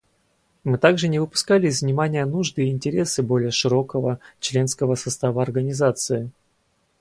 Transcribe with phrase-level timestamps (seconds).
[0.63, 6.31] Мы также не выпускали из внимания нужды и интересы более широкого членского состава Организации.